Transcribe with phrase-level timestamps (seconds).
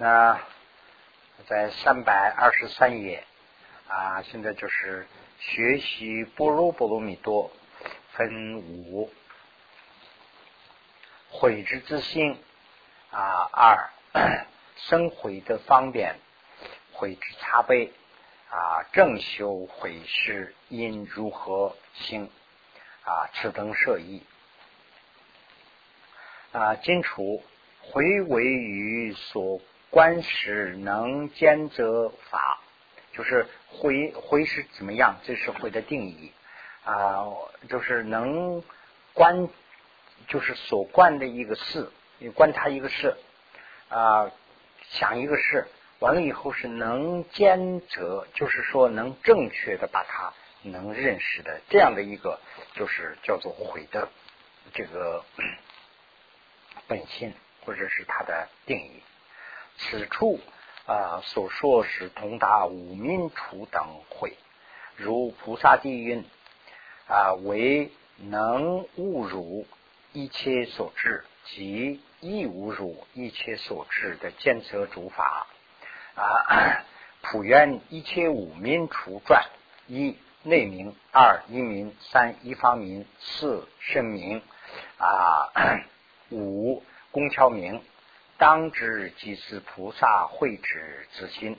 [0.00, 0.40] 那
[1.46, 3.22] 在三百二十三页
[3.86, 5.06] 啊，现在就是
[5.38, 7.52] 学习波若波罗蜜多
[8.12, 9.12] 分五，
[11.28, 12.42] 悔之自信
[13.10, 13.90] 啊二，
[14.76, 16.18] 生悔的方便，
[16.94, 17.92] 悔之茶杯
[18.48, 22.30] 啊正修悔事应如何行
[23.04, 24.22] 啊此等设意
[26.52, 27.44] 啊今除
[27.82, 29.60] 回为于所。
[29.90, 32.60] 观时能兼则法，
[33.12, 35.18] 就是会会是怎么样？
[35.24, 36.32] 这是会的定义
[36.84, 37.26] 啊，
[37.68, 38.62] 就是能
[39.12, 39.48] 观，
[40.28, 43.16] 就是所观的一个事，你观察一个事
[43.88, 44.30] 啊，
[44.90, 45.66] 想一个事，
[45.98, 50.32] 完了以后是能兼则，就是说能正确的把它
[50.62, 52.38] 能认识的这样的一个，
[52.74, 54.08] 就是叫做会的
[54.72, 55.24] 这个
[56.86, 57.34] 本性，
[57.64, 59.02] 或者是它的定义。
[59.80, 60.38] 此处
[60.86, 64.36] 啊所说是通达五明处等会，
[64.94, 66.24] 如菩萨地蕴
[67.08, 69.66] 啊为能误入
[70.12, 75.46] 一切所知及亦误入一切所知的监测诸法
[76.14, 76.84] 啊
[77.22, 79.44] 普愿一切五明处传
[79.86, 84.42] 一内明二一明三一方明四圣明
[84.98, 85.50] 啊
[86.30, 87.82] 五宫桥明。
[88.40, 91.58] 当知即是菩萨慧之之心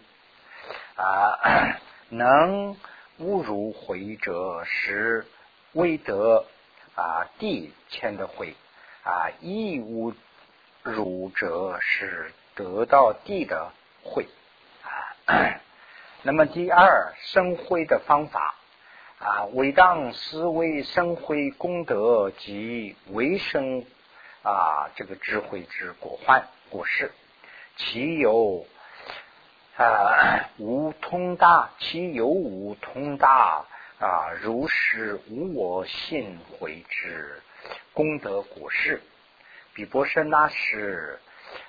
[0.96, 1.78] 啊，
[2.10, 2.76] 能
[3.20, 5.28] 侮辱慧者是
[5.74, 6.44] 未得
[6.96, 8.56] 啊地迁的慧
[9.04, 10.16] 啊，亦侮
[10.82, 13.72] 辱者是得到地的
[14.04, 14.28] 慧
[14.82, 15.62] 啊。
[16.26, 18.56] 那么第二生慧的方法
[19.20, 23.86] 啊，为当思维生慧功德及为生
[24.42, 26.44] 啊这个智慧之果患。
[26.72, 27.12] 果事，
[27.76, 28.66] 其有
[29.78, 33.66] 啊无通达，其有无通达
[34.00, 37.42] 啊，如是无我信回之
[37.94, 39.02] 功德果是。
[39.74, 41.20] 比波舍那是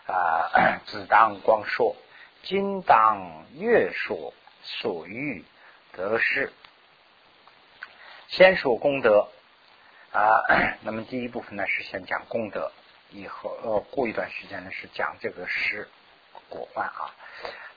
[0.07, 1.97] 啊， 子当光说，
[2.43, 5.45] 今当月说，所欲
[5.93, 6.53] 得是。
[8.29, 9.29] 先说功德
[10.13, 10.43] 啊，
[10.83, 12.73] 那么第一部分呢是先讲功德。
[13.13, 15.89] 以后呃，过一段时间呢是讲这个诗
[16.49, 17.15] 果幻啊。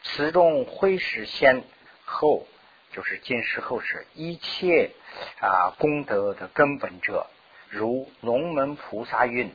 [0.04, 1.64] 此中会是先
[2.06, 2.48] 后，
[2.92, 4.92] 就是今世后世一切
[5.40, 7.28] 啊功德的根本者，
[7.70, 9.52] 如龙门菩萨运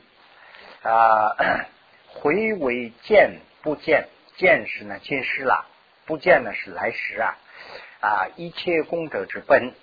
[0.83, 1.35] 啊，
[2.13, 5.65] 回为见不见，见是呢今世了，
[6.05, 7.37] 不见呢是来时啊
[8.01, 9.73] 啊一切功德之本，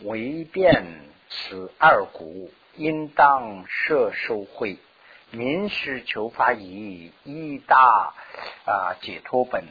[0.00, 0.84] 唯变
[1.28, 4.78] 此二股，应当摄受会。
[5.32, 8.14] 民事求法以一大
[8.64, 9.64] 啊解脱本，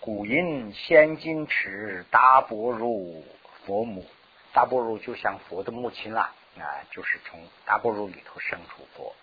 [0.00, 3.22] 古因先金持大般若
[3.64, 4.04] 佛母，
[4.52, 9.14] 大般若就像佛的母亲啦啊，就是从大般若里头生出佛，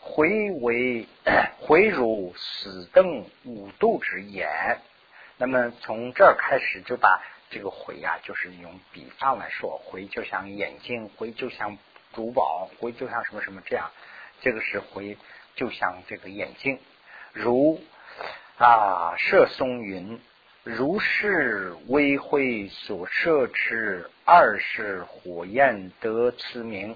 [0.00, 1.06] 回为
[1.60, 4.80] 回如死等五度之眼。
[5.36, 11.78] 那么从这儿开始就把这个回呀，就是用比方来说，回就像眼睛，回就像
[12.12, 13.90] 珠宝，回就像什么什么这样。
[14.44, 15.16] 这个是回，
[15.56, 16.78] 就像这个眼睛，
[17.32, 17.80] 如
[18.58, 20.20] 啊射松云，
[20.64, 26.94] 如是微会所摄持二是火焰得此名，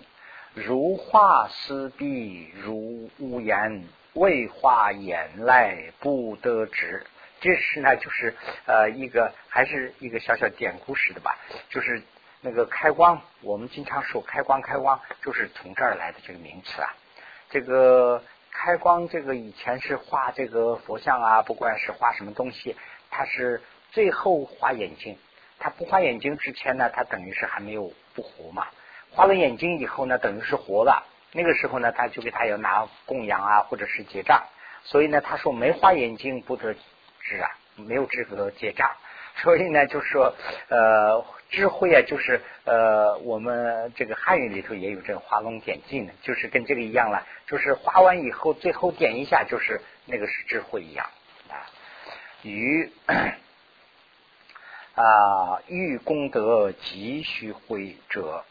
[0.52, 3.82] 如化思壁，如无言
[4.12, 7.02] 未化眼来不得止。
[7.40, 8.34] 这是呢，就是
[8.66, 11.38] 呃一个还是一个小小典故式的吧，
[11.70, 12.02] 就是
[12.42, 16.94] 那个开光，我们经常说开光开光，就是从这儿来的这个名词啊。
[17.50, 18.22] 这个
[18.52, 22.76] 开光，这个以前是画这个佛像啊，不管是画什么东西，
[23.10, 25.18] 它是最后画眼睛。
[25.58, 28.66] 他不画眼睛之前呢，他等于是还没有不活嘛。
[29.10, 31.04] 画了眼睛以后呢，等于是活了。
[31.32, 34.44] 那个时候呢，他就给他要拿供养啊，或者是结账。
[34.84, 36.74] 所以呢，他说没画眼睛不得
[37.20, 38.90] 治啊，没有资格结账。
[39.36, 40.34] 所以呢，就说
[40.68, 41.24] 呃。
[41.50, 51.06] 智慧啊，就是呃，我们这个汉语里头也有这个画龙点睛的，就是跟这个一样了，就是画完以后最后点一下，就是那个是智慧一样
[51.48, 51.64] 啊。
[52.42, 52.92] 与
[54.94, 58.44] 啊，欲功德急需会者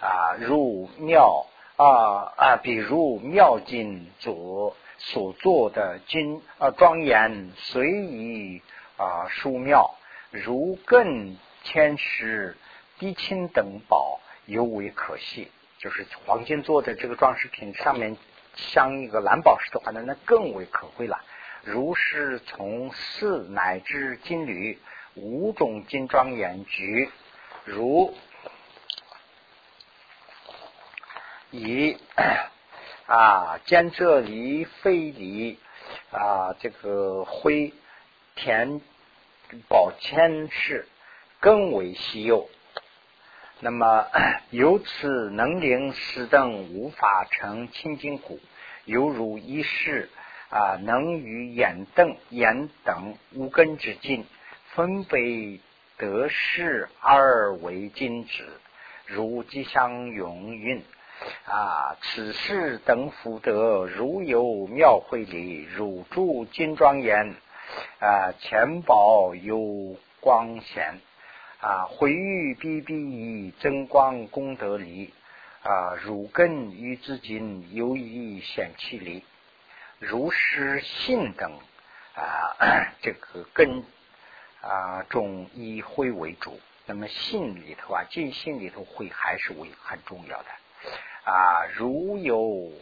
[0.00, 1.46] 啊，如妙
[1.76, 8.62] 啊啊，比如妙经所所做的经啊庄严随意
[8.96, 9.94] 啊殊妙，
[10.32, 11.36] 如更。
[11.62, 12.56] 天石、
[12.98, 18.16] 低青等宝尤为可惜，就是黄金做的这个装饰品上面
[18.54, 21.18] 镶一个蓝宝石的话呢，那更为可贵了。
[21.64, 24.78] 如是从四乃至金缕
[25.14, 27.08] 五种金装眼菊，
[27.64, 28.12] 如
[31.50, 31.96] 以
[33.06, 35.58] 啊监测离非离
[36.10, 37.72] 啊这个灰
[38.34, 38.80] 田
[39.68, 40.88] 宝千世
[41.42, 42.48] 更为稀有。
[43.58, 44.06] 那么
[44.50, 48.38] 由此能令使等无法成清净骨，
[48.84, 50.08] 犹如一世
[50.50, 54.24] 啊能与眼瞪眼等无根之境
[54.74, 55.58] 分别
[55.98, 58.44] 得失而为金子，
[59.06, 60.84] 如吉祥永运
[61.44, 67.34] 啊此事等福德如有妙慧理，如住金庄严
[68.00, 71.00] 啊钱宝有光显。
[71.62, 75.14] 啊，回欲逼逼以增光功德离
[75.62, 79.24] 啊，汝根于资金有以显气力，
[80.00, 81.52] 如是信等
[82.16, 82.56] 啊，
[83.00, 83.84] 这个根
[84.60, 86.58] 啊中以慧为主。
[86.84, 91.64] 那么信里头啊，尽信里头慧还是为很重要的啊。
[91.76, 92.72] 如有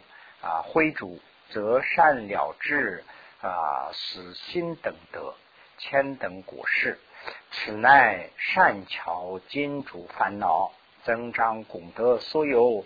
[0.41, 3.05] 啊慧主，则善了之
[3.43, 5.35] 啊，死心等德，
[5.77, 6.99] 千等果事。
[7.51, 10.73] 此乃善巧金主烦恼
[11.05, 12.85] 增长功德所有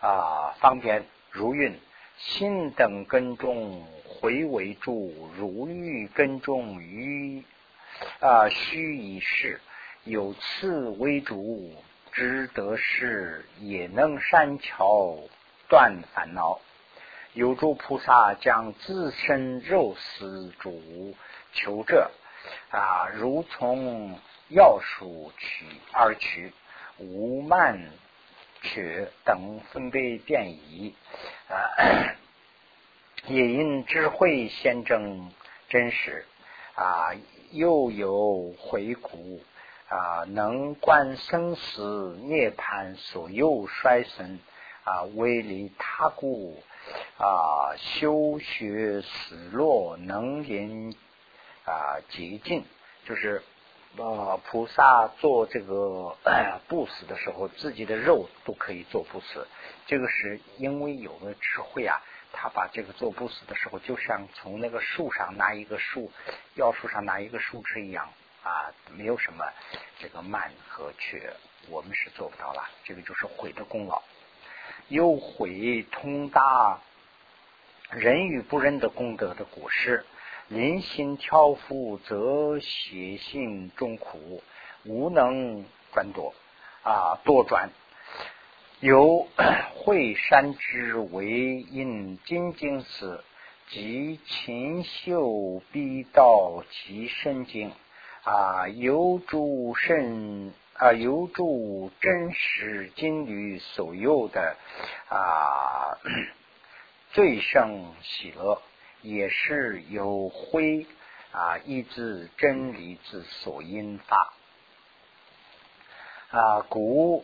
[0.00, 1.78] 啊方便如运
[2.16, 7.42] 心等根中回为主如欲根中于
[8.20, 9.60] 啊虚一事
[10.04, 11.72] 有次为主
[12.12, 15.18] 知得事也能善巧
[15.68, 16.60] 断烦恼
[17.32, 21.14] 有诸菩萨将自身肉死主
[21.52, 22.10] 求这。
[22.70, 24.18] 啊，如从
[24.48, 26.52] 药树取而取，
[26.98, 27.90] 无慢
[28.62, 30.94] 取等分别变异
[31.48, 31.56] 啊，
[33.26, 35.30] 也因智慧先证
[35.68, 36.26] 真实
[36.74, 37.14] 啊，
[37.52, 39.40] 又有回顾
[39.88, 44.38] 啊，能观生死涅槃所有衰损
[44.84, 46.62] 啊，为离他故
[47.16, 50.94] 啊，修学死落能临。
[51.64, 52.64] 啊，极尽
[53.06, 53.42] 就是
[53.96, 56.16] 呃，菩萨做这个
[56.68, 59.46] 不死的时候，自己的肉都可以做不死。
[59.86, 62.02] 这个是因为有了智慧啊，
[62.32, 66.10] 他把这个做不死的时候，就像从那个树上拿一个树，
[66.54, 68.08] 药树上拿一个树枝一样
[68.42, 69.44] 啊，没有什么
[70.00, 71.32] 这个慢和缺，
[71.70, 72.68] 我们是做不到了。
[72.82, 74.02] 这个就是悔的功劳，
[74.88, 76.80] 有悔通达
[77.90, 80.04] 人与不仁的功德的果实。
[80.48, 84.42] 临心挑夫，则邪性中苦，
[84.84, 86.34] 无能转夺
[86.82, 87.70] 啊，多转。
[88.80, 89.26] 由
[89.76, 93.24] 会山之为因金经寺，
[93.68, 97.72] 及禽秀逼道及身经
[98.24, 104.56] 啊，由诸甚啊，由诸真实金缕所有的
[105.08, 105.96] 啊，
[107.14, 108.60] 最胜喜乐。
[109.04, 110.86] 也是有灰
[111.30, 114.32] 啊，一字真理之所引发
[116.30, 117.22] 啊，故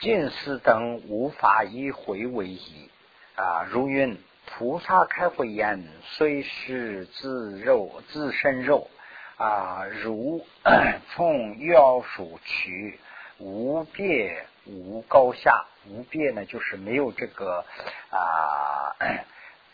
[0.00, 2.90] 近视等无法以回为宜
[3.36, 3.68] 啊。
[3.70, 8.90] 如云菩萨开慧眼，虽是自肉自身肉
[9.36, 10.44] 啊，如
[11.14, 12.98] 从药树取，
[13.38, 17.64] 无别无高下，无别呢，就是没有这个
[18.10, 18.96] 啊。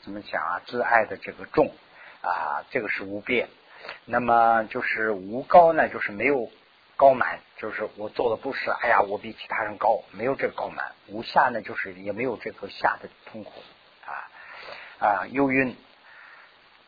[0.03, 0.61] 怎么讲啊？
[0.67, 1.73] 自爱的这个重
[2.23, 3.49] 啊，这个是无变。
[4.05, 6.51] 那么就是无高呢，就是没有
[6.97, 10.93] 高满，就是我做的不是哎呀，我比其他人高，没有这个高满。
[11.07, 13.53] 无下呢，就是也没有这个下的痛苦
[14.05, 14.27] 啊
[14.99, 15.27] 啊。
[15.31, 15.77] 又云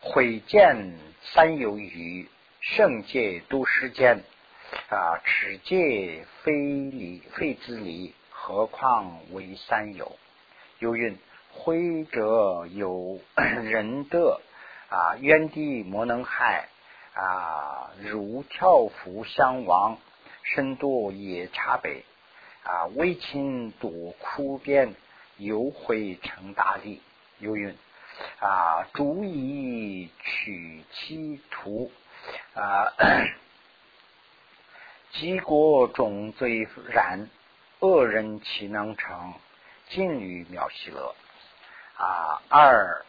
[0.01, 2.29] 毁见三有余，
[2.59, 4.23] 圣界都世间
[4.89, 10.17] 啊，此界非离非之理，何况为三有？
[10.79, 11.17] 又云。
[11.57, 14.39] 挥者有 仁德
[14.89, 16.67] 啊，冤地莫能害
[17.15, 19.97] 啊，如跳伏相亡，
[20.43, 22.03] 身堕野茶北
[22.63, 24.93] 啊，为亲躲枯边，
[25.37, 27.01] 犹会成大利。
[27.39, 27.75] 有云
[28.39, 31.91] 啊，足以取其图
[32.53, 32.93] 啊，
[35.13, 37.29] 积国种罪然，
[37.79, 39.33] 恶人岂能成？
[39.89, 41.15] 尽于妙喜乐。
[41.97, 43.05] 啊，二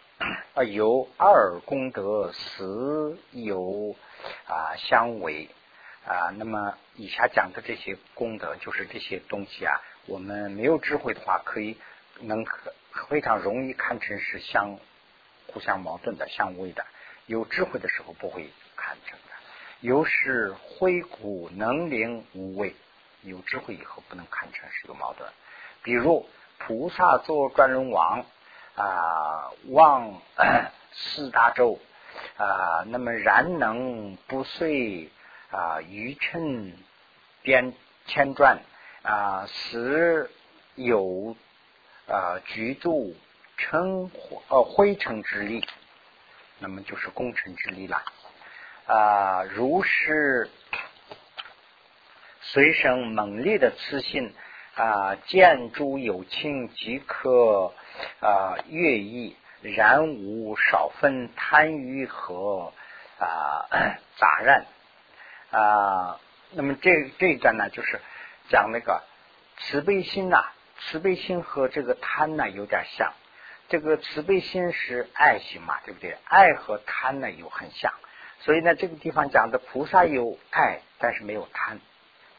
[0.54, 3.96] 啊有二功德，十有
[4.46, 5.48] 啊相违
[6.06, 6.30] 啊。
[6.36, 9.80] 那么以下讲的这些功德，就是这些东西啊。
[10.06, 11.76] 我们没有智慧的话，可以
[12.20, 12.46] 能
[13.08, 14.78] 非常容易看成是相
[15.48, 16.86] 互相矛盾的、相违的。
[17.26, 19.34] 有智慧的时候不会看成的。
[19.80, 22.76] 由是灰骨能灵无畏，
[23.22, 25.28] 有智慧以后不能看成是有矛盾。
[25.82, 26.28] 比如
[26.58, 28.24] 菩萨做转轮王
[28.76, 30.20] 啊，望
[30.92, 31.78] 四大洲
[32.36, 35.10] 啊，那么然能不遂
[35.50, 36.76] 啊，余尘
[37.42, 37.72] 边
[38.06, 38.58] 千转
[39.02, 40.30] 啊，时
[40.74, 41.34] 有
[42.06, 43.16] 啊居住
[43.56, 44.10] 成
[44.48, 45.66] 呃灰尘之力，
[46.58, 48.02] 那么就是功臣之力了
[48.86, 49.42] 啊。
[49.44, 50.50] 如是
[52.42, 54.34] 随生猛烈的自信。
[54.76, 57.72] 啊，见诸有情即可
[58.20, 62.72] 啊，乐意然无少分贪欲和
[63.18, 63.64] 啊
[64.18, 64.66] 杂染
[65.50, 66.20] 啊。
[66.50, 68.00] 那么这这一段呢，就是
[68.50, 69.02] 讲那个
[69.56, 70.44] 慈悲心呐，
[70.78, 73.14] 慈悲心和这个贪呢有点像。
[73.68, 76.16] 这个慈悲心是爱心嘛，对不对？
[76.24, 77.92] 爱和贪呢又很像，
[78.40, 81.80] 所以呢，这个地方讲的菩萨有爱，但是没有贪。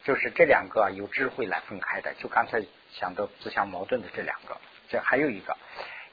[0.07, 4.55] 就是这两个有智慧来分开的，就刚才想到自相矛盾的这两个，
[4.87, 5.57] 这还有一个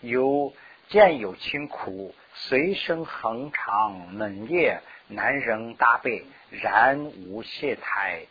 [0.00, 0.52] 有
[0.88, 8.26] 见有清苦，随生恒长猛烈难仍搭背，然无懈怠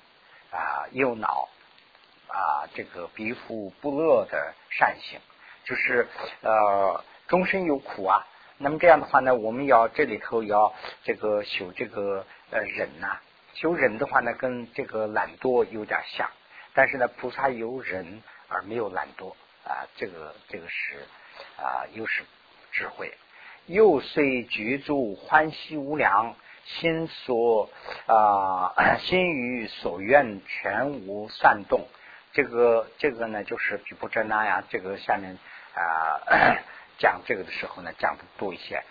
[0.51, 1.47] 啊忧恼
[2.27, 5.17] 啊这个鼻腹不乐的善行，
[5.63, 6.09] 就是
[6.41, 8.27] 呃终身有苦啊。
[8.57, 10.73] 那么这样的话呢，我们要这里头要
[11.05, 13.17] 这个修这个呃忍呐。
[13.53, 16.29] 修忍的话呢，跟这个懒惰有点像，
[16.73, 19.33] 但是呢，菩萨有忍而没有懒惰
[19.63, 20.95] 啊，这个这个是
[21.57, 22.23] 啊，又是
[22.71, 23.13] 智慧，
[23.67, 27.69] 又虽居住欢喜无量，心所
[28.07, 31.87] 啊， 心于所愿全无散动。
[32.31, 35.37] 这个这个呢，就是毗婆遮那呀，这个下面
[35.75, 36.57] 啊
[36.97, 38.83] 讲这个的时候呢，讲的多一些，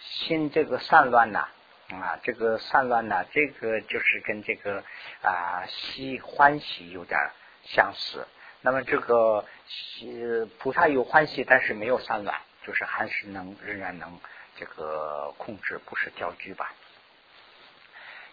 [0.00, 1.48] 心这个散乱呐。
[1.90, 4.84] 啊这个散乱呢，这个就是跟这个
[5.22, 7.18] 啊喜欢喜有点
[7.64, 8.26] 相似。
[8.60, 14.20] 那么这个喜菩萨有欢喜，但是没有散乱，就是还是能仍然能
[14.56, 16.72] 这个控制，不是掉居吧？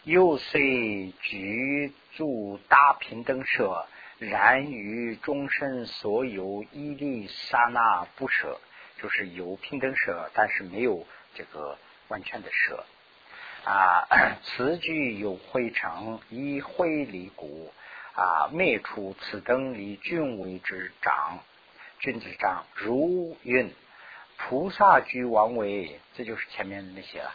[0.03, 3.87] 又虽居住大平等舍，
[4.19, 8.59] 然于终身所有一粒刹那不舍，
[9.01, 11.77] 就是有平等舍，但是没有这个
[12.09, 12.83] 完全的舍。
[13.65, 14.07] 啊，
[14.45, 17.71] 此句有会成，以会离故
[18.15, 21.39] 啊，灭除此等离君为之长，
[21.99, 23.73] 君子长如云，
[24.37, 27.33] 菩萨居王位，这就是前面那些了。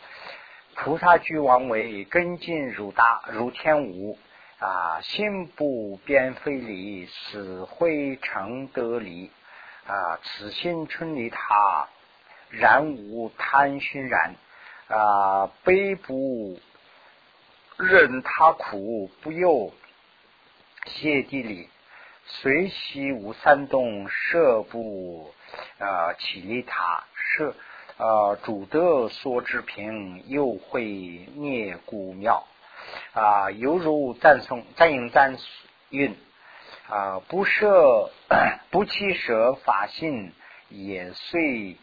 [0.76, 4.16] 菩萨居王位，根进如大如天无
[4.60, 9.32] 啊，心不变非离，死会成得离
[9.84, 11.88] 啊，此心春离他，
[12.50, 14.36] 然无贪熏然。
[14.90, 16.58] 啊，悲不
[17.78, 19.72] 忍他苦，不由
[20.86, 21.68] 谢地里，
[22.24, 25.32] 随喜无三动，设不
[25.78, 27.54] 啊起利他，设
[27.98, 30.84] 啊主德所知平，又会
[31.36, 32.44] 灭古庙。
[33.12, 35.36] 啊，犹如赞颂赞应赞
[35.90, 36.16] 韵。
[36.88, 38.10] 啊，不设
[38.70, 40.32] 不弃舍法性，
[40.68, 41.76] 也遂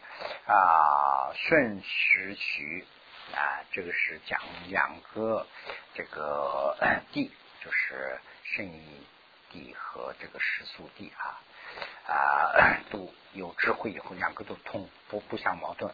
[0.46, 2.84] 啊顺时取。
[3.34, 5.46] 啊，这个是讲两个
[5.94, 6.76] 这个
[7.12, 7.30] 地，
[7.64, 9.06] 就是圣义
[9.50, 11.40] 地和这个世俗地啊
[12.06, 15.92] 啊，都有智慧以后，两个都通，不不相矛盾。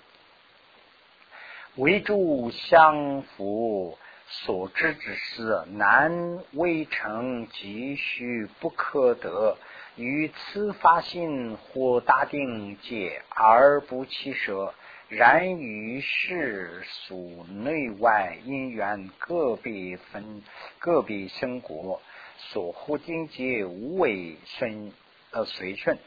[1.77, 3.99] 为诸相符
[4.29, 9.59] 所知之事，难未成，急需不可得。
[9.97, 14.75] 于此发心或大定界而不起舍。
[15.09, 20.43] 然于世俗内外因缘个别分
[20.79, 22.01] 个别生国
[22.39, 24.93] 所获境界无为顺
[25.31, 25.99] 呃随顺，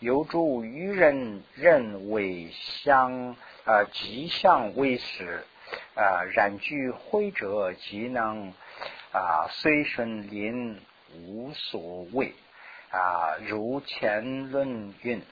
[0.00, 5.44] 有助于人认为相呃吉祥为实
[5.94, 8.52] 啊然具慧者即能
[9.12, 10.80] 啊随顺临
[11.26, 12.34] 无所谓
[12.90, 15.22] 啊如前论云。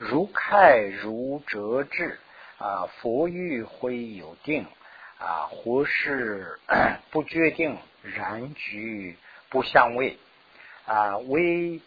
[0.00, 2.18] 如开如折至
[2.56, 4.66] 啊，佛欲会有定
[5.18, 6.58] 啊，或是
[7.12, 9.18] 不决定，然局
[9.50, 10.16] 不相位
[10.86, 11.82] 啊，为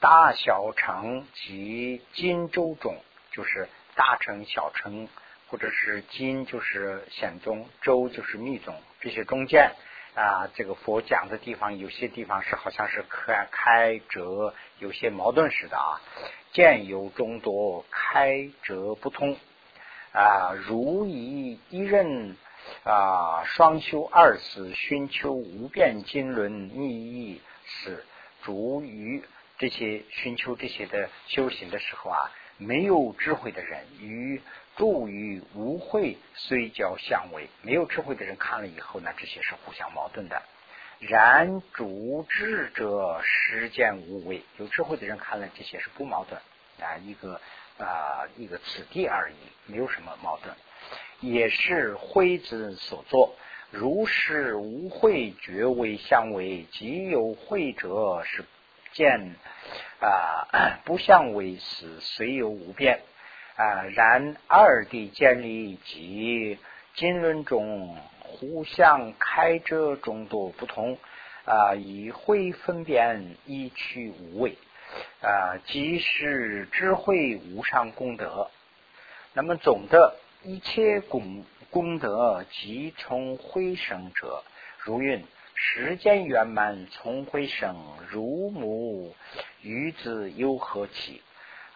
[0.00, 2.94] 大小乘及金州种，
[3.32, 5.08] 就是大乘、小乘，
[5.48, 9.72] 或者是金就是显宗，州就是密宗，这些中间
[10.14, 16.02] 啊，这个佛讲的地方，有些地方是好像是开开折，有些矛盾似的啊。
[16.52, 19.36] 见有众多，开折不通
[20.12, 22.36] 啊，如以一任
[22.84, 28.04] 啊双修二死，寻求无变经论意是
[28.42, 29.22] 逐于
[29.58, 34.40] 这些寻求这些的修行的时候啊，没有智慧的人与
[34.76, 40.42] 助于无慧虽交相违，没有智慧的人看了以后呢，这些是互相矛盾的。
[41.00, 46.40] 然主智者实见无为，有智慧的人看了这些是不矛盾
[46.80, 47.40] 啊，一个
[47.78, 50.52] 啊一个此地而已，没有什么矛盾，
[51.20, 53.36] 也是慧子所作。
[53.70, 58.44] 如是无慧觉为相违，即有慧者是
[58.92, 59.36] 见
[60.00, 63.02] 啊不相为死，虽有无变
[63.54, 63.84] 啊。
[63.94, 66.58] 然二地建立及
[66.94, 67.96] 经论中。
[68.28, 70.98] 互相开遮众多不同
[71.44, 74.56] 啊，以慧分辨，一去无为
[75.22, 78.50] 啊，即是智慧无上功德。
[79.32, 84.44] 那么总的一切功功德，即从慧生者。
[84.78, 87.76] 如云：时间圆满从慧生，
[88.08, 89.14] 如母
[89.62, 91.22] 与子又何其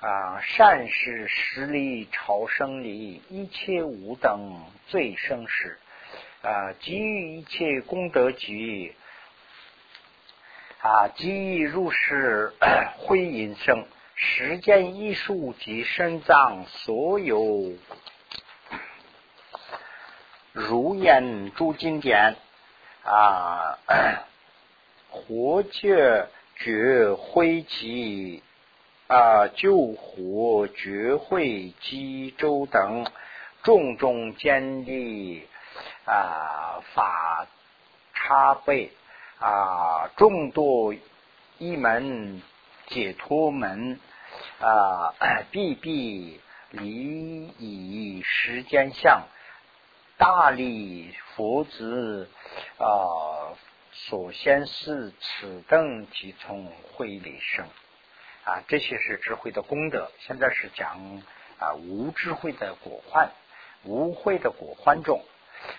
[0.00, 0.40] 啊？
[0.40, 5.78] 善事实力超生力，一切无等最生事。
[6.42, 8.96] 啊，给予一切功德给
[10.80, 12.52] 啊，给予入世
[12.98, 13.84] 慧音生，
[14.16, 17.72] 时间艺术及身脏所有
[20.50, 22.34] 如言诸经典
[23.04, 23.78] 啊，
[25.08, 28.42] 活觉觉慧集
[29.06, 33.06] 啊，救活觉慧集周等
[33.62, 35.46] 种种建立。
[36.04, 37.46] 啊，法
[38.14, 38.92] 差辈
[39.38, 40.94] 啊，众多
[41.58, 42.42] 一门
[42.88, 44.00] 解脱门
[44.60, 45.14] 啊，
[45.50, 46.40] 必必
[46.70, 49.22] 离以时间相，
[50.18, 52.28] 大力佛子
[52.78, 53.54] 啊，
[53.92, 57.66] 所先是此等即从慧里生
[58.44, 60.10] 啊，这些是智慧的功德。
[60.18, 61.22] 现在是讲
[61.58, 63.30] 啊，无智慧的果患，
[63.84, 65.22] 无慧的果患中。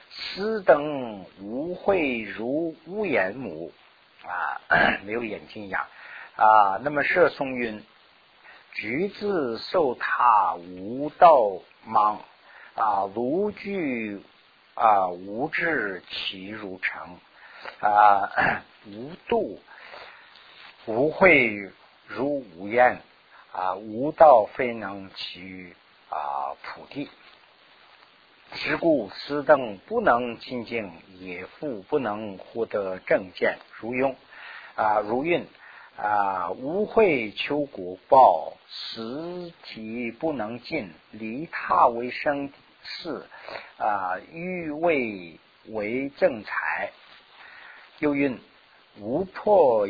[0.09, 3.71] 斯等无慧如乌眼母
[4.25, 4.61] 啊，
[5.05, 5.85] 没有眼睛一样
[6.35, 6.77] 啊。
[6.83, 7.83] 那么舍松云：
[8.73, 12.17] 橘子受他无道盲
[12.75, 14.21] 啊，炉具
[14.75, 17.17] 啊无智其如成
[17.81, 19.61] 啊，无度
[20.85, 21.71] 无慧
[22.07, 23.01] 如无厌
[23.51, 25.73] 啊，无道非能其
[26.09, 27.09] 啊普地。
[28.55, 33.57] 是故此等不能清净，也复不能获得正见。
[33.79, 34.15] 如用
[34.75, 35.47] 啊，如运
[35.97, 43.25] 啊，无慧求果报，实体不能尽，离他为生事
[43.77, 46.91] 啊，欲为为正财。
[47.99, 48.39] 又运
[48.99, 49.89] 无破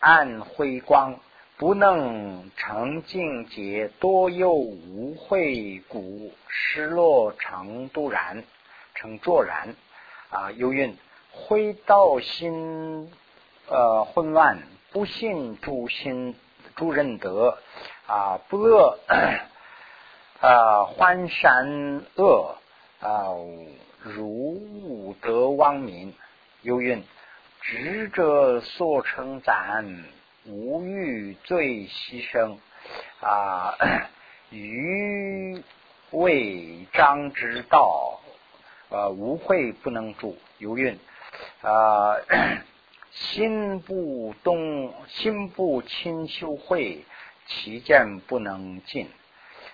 [0.00, 1.18] 暗辉光。
[1.58, 8.42] 不能成境界，多有无慧故，失落成度然，
[8.94, 9.74] 成卓然
[10.30, 10.50] 啊。
[10.52, 10.96] 有云：
[11.30, 13.12] 灰道心
[13.68, 14.58] 呃混乱，
[14.90, 16.34] 不信诸心
[16.74, 17.56] 诸人德
[18.06, 18.98] 啊，不恶
[20.40, 22.56] 啊，欢善恶
[23.00, 23.28] 啊，
[24.00, 26.12] 如无德亡民。
[26.62, 27.04] 有云：
[27.60, 30.04] 执者所称赞。
[30.44, 32.56] 无欲最牺牲
[33.20, 33.76] 啊，
[34.50, 35.62] 余
[36.10, 38.20] 为张之道，
[38.90, 40.36] 呃，无慧不能住。
[40.58, 40.98] 有韵
[41.62, 42.16] 啊，
[43.12, 47.04] 心不动，心不亲修慧，
[47.46, 49.08] 其见不能尽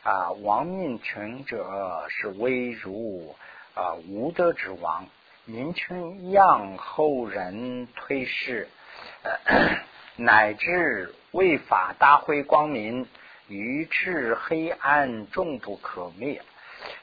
[0.02, 0.32] 啊。
[0.32, 3.34] 亡命权者是危如
[3.74, 5.06] 啊，无德之王，
[5.46, 8.68] 名称让后人推事。
[10.20, 13.06] 乃至为法大会光明，
[13.46, 16.42] 愚痴黑暗众不可灭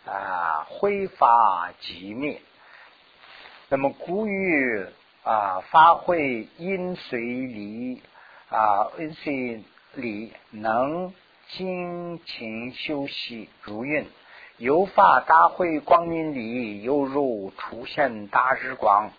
[0.06, 0.68] 啊！
[0.68, 2.42] 挥法即灭。
[3.70, 4.86] 那么古语
[5.24, 8.02] 啊，发挥因随理
[8.50, 11.14] 啊，因随理能
[11.52, 14.06] 精勤修习如运，
[14.58, 19.10] 有法大会光明里，犹如出现大日光。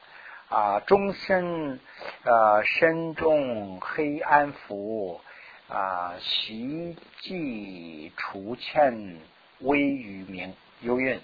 [0.48, 1.80] 啊，终身
[2.24, 5.20] 啊，身中黑暗福
[5.68, 9.20] 啊，习迹除欠
[9.61, 11.20] 微于明有云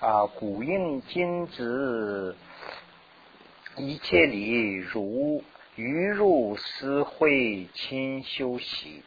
[0.00, 2.36] 啊，古印金子
[3.76, 5.42] 一切理如
[5.74, 9.02] 鱼入思会亲修习。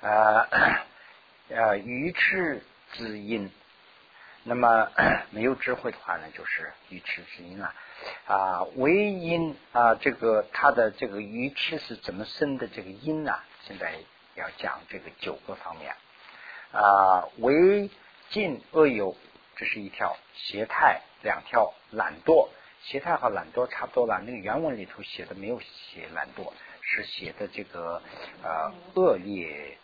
[0.00, 0.48] 啊
[1.54, 3.50] 啊，愚痴之因
[4.44, 4.90] 那么
[5.30, 7.74] 没有智慧的话呢，就是愚痴之因了。
[8.26, 12.68] 啊为因啊，这个它的这个愚痴是怎么生的？
[12.68, 13.38] 这个因呢？
[13.66, 13.94] 现在
[14.34, 15.94] 要讲这个九个方面
[16.72, 17.28] 啊。
[17.38, 17.90] 为
[18.30, 19.16] 尽恶有，
[19.56, 22.48] 这是一条邪态；两条懒惰，
[22.82, 24.20] 邪态和懒惰差不多了。
[24.24, 28.02] 那个原文里头写的没有写懒惰，是写的这个
[28.42, 29.78] 呃恶劣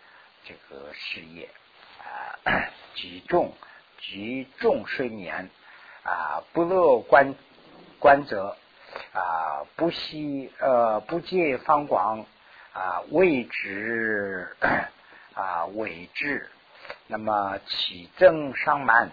[0.45, 1.49] 这个事业
[2.05, 2.39] 啊，
[2.95, 3.53] 极重。
[4.05, 5.49] 及重睡眠
[6.03, 7.37] 啊，不乐观
[8.03, 8.57] 观者
[9.15, 12.27] 啊，不惜呃不戒方广
[12.73, 14.57] 啊，未知
[15.35, 16.51] 啊伪智，
[17.07, 19.13] 那么起增伤慢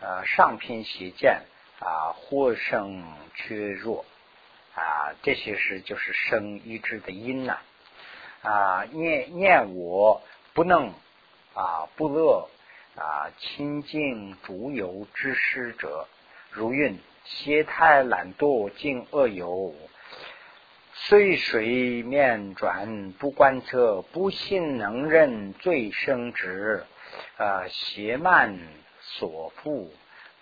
[0.00, 1.42] 呃上品邪见
[1.78, 4.06] 啊，或生缺弱
[4.74, 7.58] 啊，这些是就是生一志的因呐
[8.40, 10.22] 啊，念念我
[10.54, 10.94] 不能
[11.52, 12.48] 啊不乐。
[12.94, 16.06] 啊，清净诸有之师者，
[16.50, 19.74] 如运邪态懒惰尽恶有，
[20.94, 26.84] 随水面转不观测，不信能任最生之。
[27.36, 28.58] 啊，邪慢
[29.00, 29.88] 所缚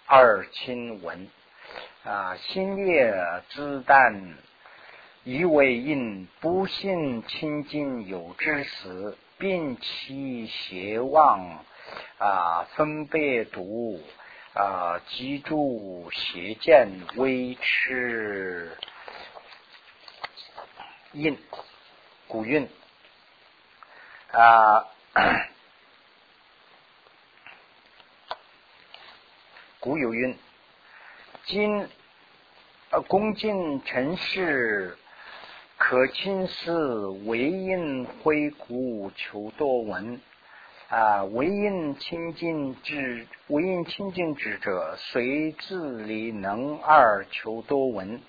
[0.06, 1.28] 二亲闻
[2.04, 3.14] 啊，心烈
[3.50, 4.34] 自淡，
[5.24, 11.64] 以为因不信清净有之死，并其邪妄。
[12.18, 14.00] 啊，分别读
[14.60, 18.76] 啊，记住邪见微赤
[21.12, 21.38] 印
[22.28, 22.68] 古韵
[24.32, 24.84] 啊，
[29.80, 30.38] 古有韵，
[31.46, 31.88] 今
[32.90, 34.98] 呃恭敬尘世，
[35.78, 40.20] 可亲似为因回顾求多闻。
[40.90, 48.20] 啊，唯因清净之，唯因清净之者，随自理能二求多闻。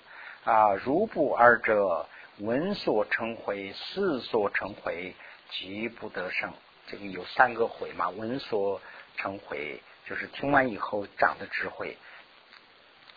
[0.44, 2.06] 啊，如不二者，
[2.38, 5.16] 闻所成回，事所成回，
[5.50, 6.52] 即不得生。
[6.86, 8.10] 这个有三个回嘛？
[8.10, 8.80] 闻所
[9.16, 11.96] 成回，就是听完以后长的智慧；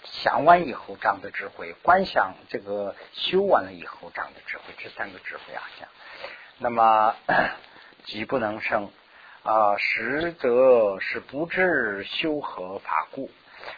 [0.05, 5.87] 想完以后长的智慧；观想这个修完了以后长的智慧，这三个智慧啊，讲。
[6.57, 7.15] 那么
[8.05, 8.89] 即不能生。
[9.45, 13.29] 啊，实则是不知修何法故。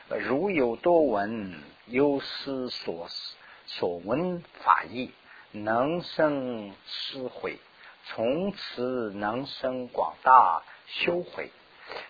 [0.07, 5.11] 如有多闻，忧思所思所闻法义，
[5.51, 7.57] 能生思悔，
[8.05, 11.51] 从此能生广大修悔。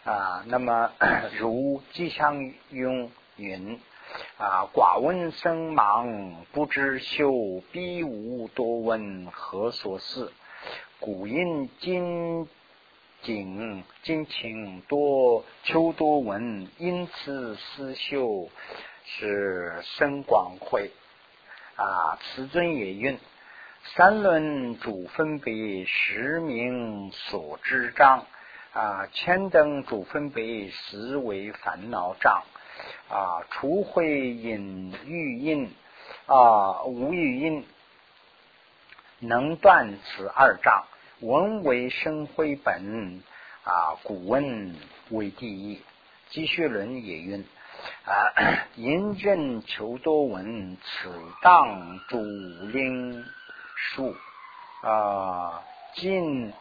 [0.03, 0.91] 啊，那么
[1.39, 2.39] 如吉祥
[2.69, 3.79] 云云
[4.37, 10.31] 啊，寡闻生盲，不知修，必无多闻何所思？
[10.99, 12.47] 故因今。
[13.23, 18.47] 景今情多秋多闻，因此思修
[19.05, 20.91] 是深广慧
[21.75, 22.17] 啊。
[22.21, 23.19] 此尊也云：
[23.95, 28.25] 三轮主分别，实名所知障
[28.73, 29.07] 啊。
[29.11, 32.43] 千灯主分别，实为烦恼障
[33.09, 33.43] 啊。
[33.49, 35.73] 除会引欲因
[36.27, 37.65] 啊，无欲因
[39.19, 40.85] 能断此二障。
[41.21, 43.23] 文为生辉本
[43.63, 44.75] 啊，古文
[45.09, 45.81] 为第一。
[46.29, 47.43] 积学论也云
[48.05, 48.13] 啊，
[48.75, 53.25] 因正求多闻，此当主灵
[53.75, 54.15] 数
[54.83, 55.63] 啊，
[55.95, 56.53] 尽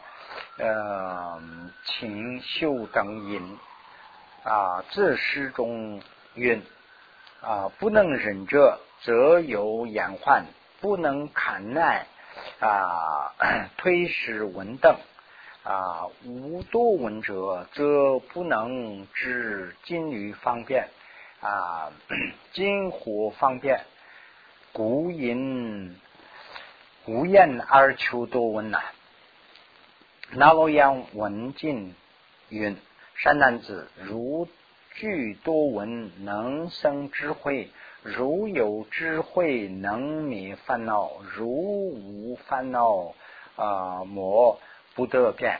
[0.57, 1.39] 呃
[1.83, 3.59] 勤修等因
[4.43, 6.01] 啊，自诗中
[6.33, 6.63] 云
[7.41, 10.45] 啊，不能忍者，则有延患；
[10.81, 12.07] 不能堪耐。
[12.59, 13.33] 啊，
[13.77, 14.97] 推使文等
[15.63, 20.87] 啊，无多闻者，则不能知金律方便
[21.41, 21.91] 啊，
[22.53, 23.81] 金火方便，
[24.71, 25.99] 故因
[27.05, 28.81] 无厌而求多闻呐。
[30.31, 31.95] 那罗阳文静
[32.49, 32.77] 云：
[33.15, 34.47] 善男子，如
[34.95, 37.71] 具多闻，能生智慧。
[38.03, 43.13] 如有智慧能免烦恼，如无烦恼
[43.55, 44.59] 啊，魔
[44.95, 45.59] 不得变。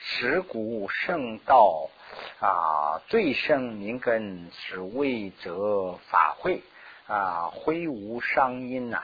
[0.00, 1.88] 十古圣道
[2.40, 6.62] 啊，最胜明根是为则法会
[7.06, 9.02] 啊，挥无伤因呐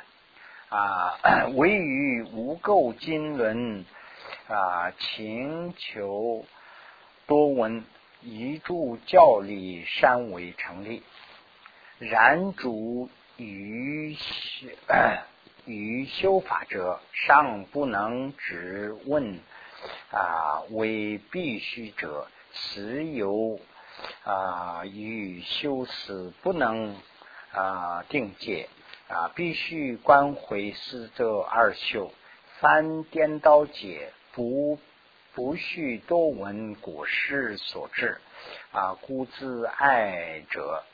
[0.69, 1.19] 啊，
[1.57, 3.85] 唯于无垢经纶
[4.49, 6.45] 啊，请求
[7.27, 7.85] 多闻，
[8.23, 11.03] 一助教理，善为成立。
[12.11, 14.69] 然主于修
[15.65, 19.41] 于修法者，尚不能只问
[20.11, 23.59] 啊，为必须者，实有
[24.25, 26.95] 啊与修辞不能
[27.53, 28.69] 啊定界
[29.09, 32.13] 啊，必须观回四者二修。
[32.61, 34.79] 凡颠倒解，不
[35.35, 38.21] 不须多闻古事所致
[38.73, 40.85] 啊，故自爱者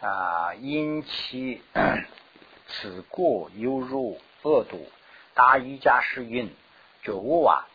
[0.00, 1.62] 啊，因其
[2.68, 4.86] 此过犹如恶毒。
[5.34, 6.54] 大瑜伽师云：
[7.02, 7.66] 觉悟啊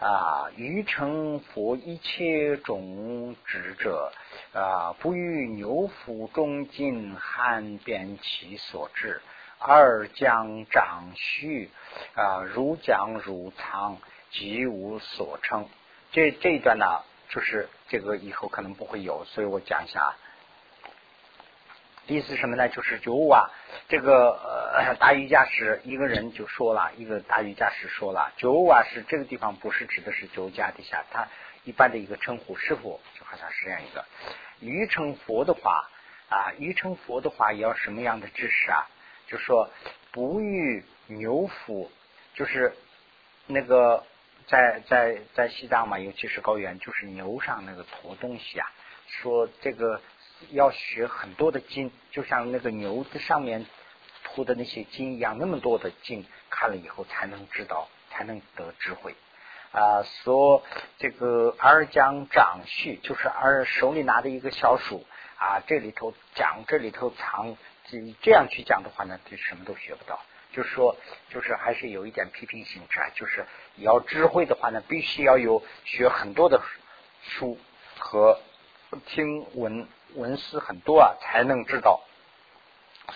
[0.00, 4.12] 啊，于成佛一切种智者
[4.54, 9.20] 啊，不与牛腹中尽寒变其所致。
[9.58, 11.70] 二将长须
[12.14, 13.98] 啊，如将如藏，
[14.30, 15.68] 即无所称。
[16.12, 20.14] 这这一段呢，就是这个以后可能不会有，所以我讲一下。
[22.06, 22.68] 意思什么呢？
[22.68, 23.50] 就是觉悟啊，
[23.88, 24.30] 这个
[24.74, 31.26] 呃大瑜伽师一个人就说了一个大瑜伽师说了，觉悟啊是这个地方不是指的是九家底下，他
[31.64, 34.04] 一般的一个称呼师傅，就好像是这样一个。
[34.60, 35.88] 欲成佛的话
[36.28, 38.86] 啊，欲成佛的话要什么样的知识啊？
[39.26, 39.70] 就说
[40.12, 41.90] 不遇牛腹，
[42.34, 42.74] 就是
[43.46, 44.04] 那个
[44.46, 48.70] 在在在西藏嘛，尤其是高原，就是牛上那个驮东西啊。
[49.06, 50.00] 说这个
[50.50, 53.66] 要学很多的经，就像那个牛的上面
[54.22, 59.14] 铺的那些经一样，那么多的经，看了以后才能知道，才能得智慧
[59.72, 60.02] 啊。
[60.02, 60.62] 说
[60.98, 65.04] 这个儿将长序，就是儿手里拿的一个小鼠
[65.36, 67.56] 啊，这里头讲，这里头藏。
[67.86, 70.18] 这这样去讲的话呢，就什么都学不到。
[70.52, 70.96] 就是说，
[71.28, 73.10] 就是还是有一点批评性质啊。
[73.14, 73.44] 就是
[73.76, 76.62] 要智慧的话呢，必须要有学很多的
[77.20, 77.58] 书
[77.98, 78.40] 和
[79.06, 82.00] 听闻文思很多啊，才能知道。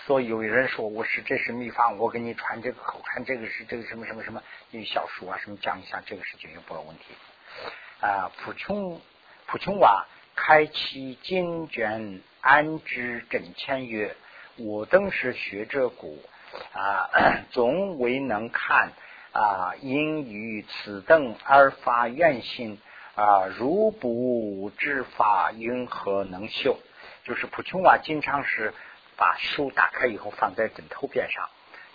[0.05, 7.03] 所以有人说我是这是秘方，我给你传这个口传这个是这个什么什么什么有小书啊，什么讲一下这个是解决不了问题
[7.99, 8.31] 啊。
[8.37, 9.01] 普琼
[9.47, 14.15] 普琼瓦开启经卷安之整签曰。
[14.61, 16.21] 我等是学者古
[16.73, 17.09] 啊，
[17.51, 18.91] 总未能看
[19.31, 22.77] 啊，因于此等而发愿心
[23.15, 26.77] 啊，如不知法，因何能修？
[27.29, 28.73] 就是普琼瓦经常是
[29.15, 31.47] 把书打开以后放在枕头边上，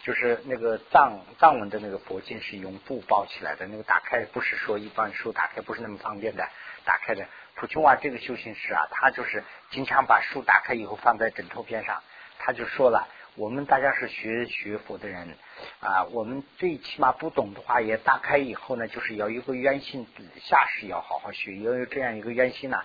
[0.05, 6.49] 就是那个藏藏文的那个佛经是用布包起来的，那个打开不是说一般书打开不是那么方便的，
[6.85, 7.27] 打开的。
[7.57, 12.01] 普琼瓦这个修行师啊，他就是经常把书打开以后放在枕头边上。
[12.39, 15.37] 他就说了，我们大家是学学佛的人
[15.81, 20.07] 啊，我们最起码不懂的话，也打开以后呢，就是要有个愿心，
[20.41, 22.85] 下世要好好学，要有这样一个愿心呐。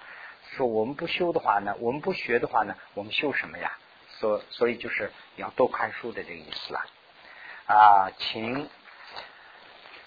[0.56, 3.78] 说我们不修的话呢，我们不学的话呢，我们修什么呀？
[4.20, 6.86] 所所以就是要多看书的这个意思了
[7.66, 8.12] 啊。
[8.18, 8.70] 请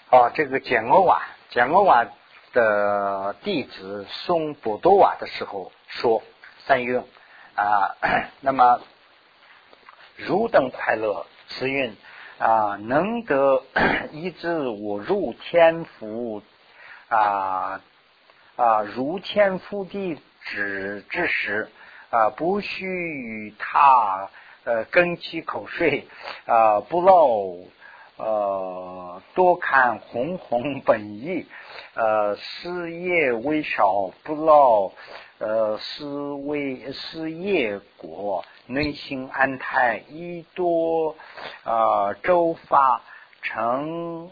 [0.09, 2.05] 哦，这个简欧瓦，简欧瓦
[2.51, 6.21] 的弟子送博多瓦的时候说
[6.65, 7.07] 三用
[7.55, 7.95] 啊，
[8.41, 8.81] 那么。
[10.15, 11.97] 汝等快乐，慈运
[12.37, 13.63] 啊，能得
[14.13, 16.43] 一之我入天福
[17.09, 17.81] 啊
[18.55, 21.69] 啊，如天福地只之时
[22.09, 24.29] 啊，不须与他
[24.63, 26.07] 呃根其口水
[26.45, 27.27] 啊，不劳
[28.17, 31.47] 呃多看红红本意
[31.95, 34.91] 呃事业微少，不劳
[35.39, 38.45] 呃思为思业果。
[38.65, 41.17] 内心安泰，一多
[41.65, 43.01] 啊，周发
[43.41, 44.31] 成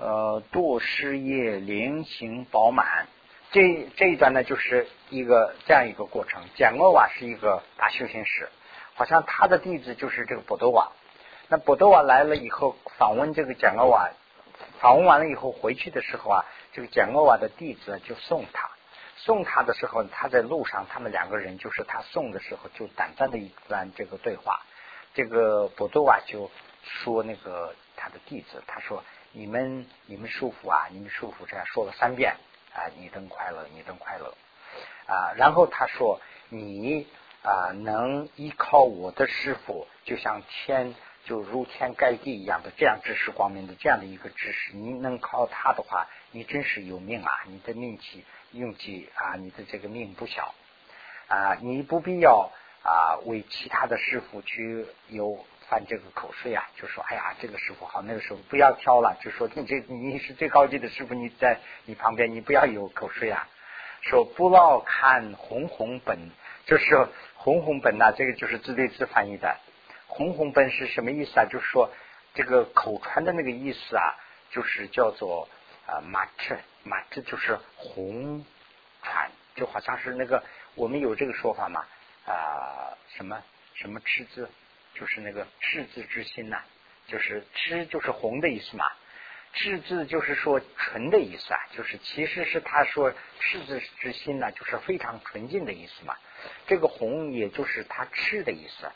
[0.00, 3.06] 呃多事业，灵行饱满。
[3.52, 6.42] 这这一段呢，就是一个这样一个过程。
[6.56, 8.48] 简俄瓦是一个大修行师，
[8.94, 10.90] 好像他的弟子就是这个博多瓦。
[11.48, 14.10] 那博多瓦来了以后，访问这个简俄瓦，
[14.80, 18.70] 访问完了以后回去的时候啊，这个简俄瓦的弟子就送他。
[19.18, 24.62] 送他的时候，他在路上，他们两个人就是他送的时候就短暂的一段这个对话。
[25.12, 26.50] 这个博多瓦就
[26.82, 32.34] 说那个他的弟子，他说：“你们你们舒服啊，你们舒服。”这样说了三遍
[32.74, 34.34] 啊，你等快乐，你等快乐
[35.06, 35.32] 啊。
[35.36, 37.06] 然后他说：“你
[37.42, 50.54] 啊，能依靠我的师傅，就像天就如天盖地一样的这样知识光明的这样的一个知识，你能靠他的话，你真是有命啊，你的命气。”运气啊，你的这个命不小
[51.26, 63.48] 啊，你不必要啊为其他的师傅去有犯这个口税啊，就说哎呀这个师傅好，那个师傅不要挑了，就说你这你是最高级的师傅，你在你旁边你不要有口税啊。
[64.02, 66.18] 说不老看红红本，
[66.66, 69.56] 就是红红本呐，这个就是自对自翻译的。
[70.08, 71.46] 红红本是什么意思啊？
[71.46, 71.90] 就是说
[72.34, 74.14] 这个口传的那个意思啊，
[74.50, 75.48] 就是叫做
[75.86, 76.54] 啊马车。
[76.84, 78.44] 马赤就是红
[79.02, 81.82] 传，就好像是那个我们有这个说法嘛？
[82.26, 83.42] 啊，什么
[83.74, 84.50] 什么赤字，
[84.94, 86.62] 就是那个赤字之心呐，
[87.06, 88.84] 就是赤就是红的意思嘛。
[89.54, 96.16] 赤字就是说纯的意思啊，就是其实是他说赤子之心呢，就是非常纯净的意思嘛。
[96.66, 98.90] 这个红也就是他吃的意思，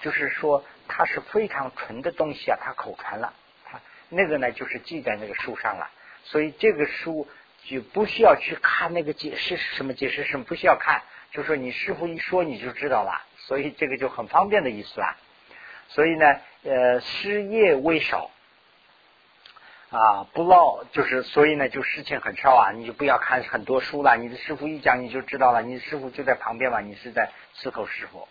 [0.00, 3.34] 就是说它是非常纯的东西啊，他口传了，
[3.66, 5.90] 他那个呢就是记在那个书上了，
[6.24, 7.28] 所以这个书
[7.64, 15.18] 就不需要去看那个解释什么解释什么，不需要看，就说你师傅一说你就知道了，所以这个就很方便的意思啦。
[15.90, 16.26] 所以呢，
[16.64, 18.30] 呃，失业为少。
[19.90, 24.16] 啊，不唠就是，所以呢，就事情很少啊，你就不要看很多书了。
[24.16, 25.62] 你的师傅一讲，你就知道了。
[25.62, 28.28] 你的师傅就在旁边嘛，你是在伺候师傅。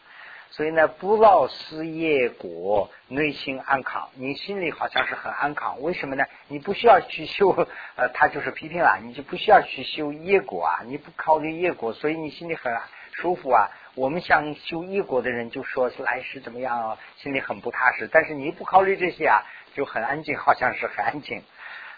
[0.52, 4.10] 所以呢，不劳失业果，内心安康。
[4.14, 6.24] 你心里好像是很安康，为什么呢？
[6.48, 7.50] 你不需要去修，
[7.98, 10.80] 呃，他就是批评了，你就不需要去修业果啊。
[10.86, 12.74] 你不考虑业果，所以你心里很
[13.12, 13.70] 舒服啊。
[13.96, 18.10] 我们想修业果的人就说来世怎么样，心里很不踏实。
[18.12, 19.44] 但是你不考虑这些啊。
[19.76, 21.44] 就很安静，好像是很安静。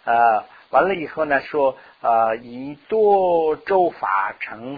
[0.03, 4.77] 呃，完了以后呢，说呃，以多周法成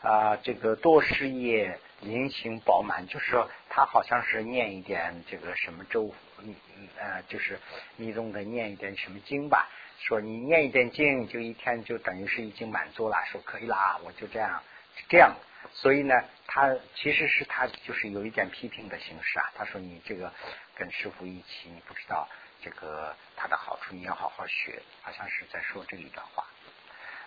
[0.00, 6.54] 啊，这个多事业灵行饱满，就是说他好像是念一点这个什么周，嗯
[6.98, 7.60] 呃，就是
[7.96, 9.68] 密宗的念一点什么经吧。
[10.00, 14.62] 说你念一点经，就一天就等于是已经满足了，说可以啦，我就这样
[15.10, 15.36] 这样。
[15.74, 16.14] 所以呢，
[16.46, 19.52] 他其实是他就是有一点批评的形式啊。
[19.54, 20.32] 他说你这个。
[20.76, 22.28] 跟师傅一起，你不知道
[22.60, 24.82] 这个他的好处，你要好好学。
[25.02, 26.44] 好像是在说这一段话。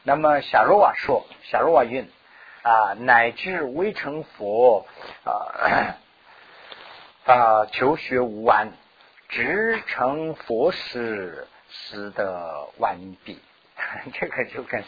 [0.03, 2.11] 那么夏若瓦说，夏若瓦云
[2.63, 4.85] 啊，乃至未成佛
[5.23, 5.95] 啊
[7.25, 8.73] 啊，求学无完，
[9.29, 13.39] 直成佛时，死的完毕。
[14.13, 14.83] 这个就跟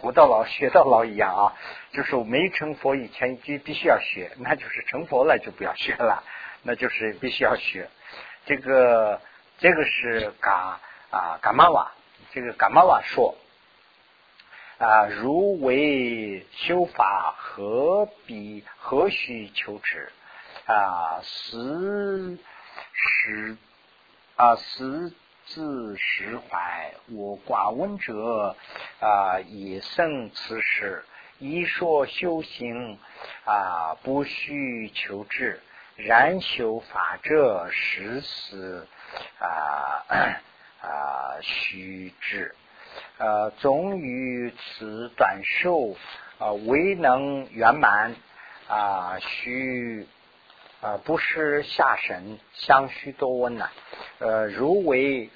[0.00, 1.54] 活到老学到老一样啊，
[1.92, 6.22] 就是没成佛以前就必须要学，那就是成佛了就不要学了。
[6.62, 7.88] 那就是必须要学，
[8.44, 9.20] 这个
[9.58, 11.92] 这个是嘎啊嘎玛瓦，
[12.32, 13.36] 这个嘎玛瓦说
[14.78, 20.10] 啊，如为修法，何必何须求之
[20.66, 21.20] 啊？
[21.22, 22.36] 实
[22.92, 23.56] 实
[24.34, 25.12] 啊，实
[25.46, 26.92] 自实怀。
[27.08, 28.54] 我寡闻者
[29.00, 31.04] 啊，也生此事。
[31.38, 32.98] 一说修行
[33.44, 35.60] 啊，不需求治。
[35.96, 38.86] 然修法者，实是
[39.38, 40.04] 啊
[40.82, 42.54] 啊虚之。
[43.18, 45.96] 呃，总于此短寿
[46.38, 48.14] 啊，未能圆满
[48.68, 50.06] 啊，须
[50.80, 53.70] 啊不是下神相须多温呐。
[54.18, 55.30] 呃，如为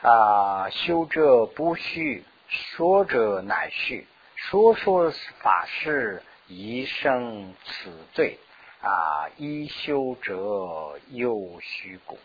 [0.00, 4.06] 啊修者不虚，说者乃虚。
[4.34, 8.38] 说说法事，宜生此罪。
[8.80, 12.18] 啊，一修者又虚故，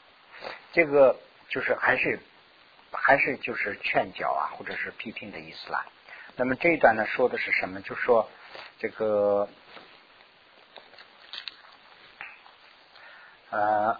[0.74, 1.16] 这个
[1.50, 2.20] 就是还是
[2.92, 5.86] 还是就是劝教啊，或者是批评的意思啦。
[6.36, 7.80] 那么这一段呢，说的是什么？
[7.82, 8.28] 就说
[8.80, 9.48] 这个
[13.54, 13.96] Um,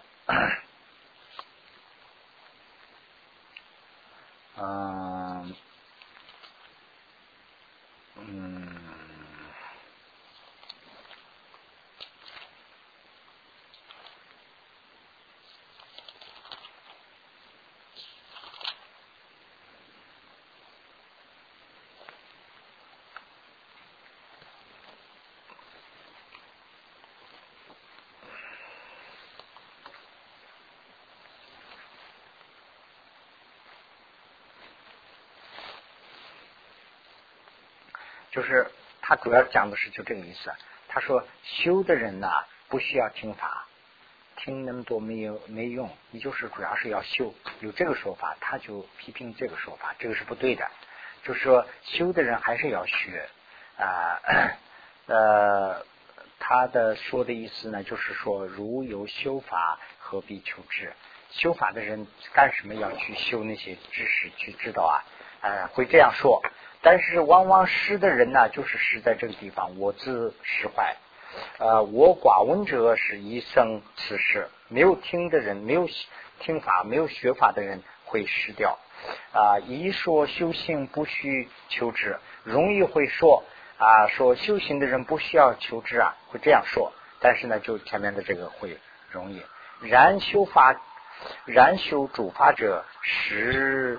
[39.22, 40.52] 主要讲的是就这个意思。
[40.88, 42.30] 他说修的人呢，
[42.68, 43.66] 不需要听法，
[44.36, 45.90] 听那么多没有没用。
[46.10, 50.66] 你就是主要是要修，有这个说法，他就批评这个说法，这个是不对的。
[51.24, 53.28] 就是说修的人还是要学
[53.76, 54.20] 啊。
[55.06, 55.84] 呃，
[56.38, 60.92] 他的说的意思呢，就是说如有修法，何必求知？
[61.30, 65.04] 修法的人干什么要去修那些知识去知道啊？
[65.42, 66.42] 呃，会这样说。
[66.80, 69.78] 但是往往失的人呢，就是失在这个地方。
[69.78, 70.96] 我自失坏，
[71.58, 75.88] 呃，我寡闻者是一生此事，没有听的人，没有
[76.40, 78.78] 听法，没有学法的人会失掉。
[79.32, 83.44] 啊，一说修行不需求知，容易会说
[83.78, 86.92] 啊，说修行的人不需要求知啊，会这样说。
[87.20, 88.78] 但是呢，就前面的这个会
[89.10, 89.42] 容易。
[89.80, 90.80] 然修法，
[91.44, 93.98] 然修主法者，实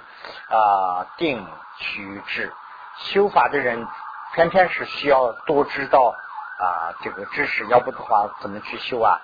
[0.50, 1.46] 啊定
[1.80, 2.52] 须知。
[3.00, 3.88] 修法的人
[4.34, 6.14] 偏偏是需要多知道
[6.60, 9.20] 啊这个知识，要不的话怎么去修啊？